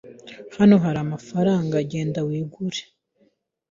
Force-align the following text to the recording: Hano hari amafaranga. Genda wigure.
Hano 0.57 0.75
hari 0.83 0.99
amafaranga. 1.05 1.85
Genda 1.91 2.19
wigure. 2.27 2.81